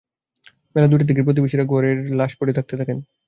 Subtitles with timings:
[0.73, 2.97] বেলা দুইটার দিকে প্রতিবেশীরা ঘরের মেঝেতে তাঁর লাশ পড়ে থাকতে দেখেন।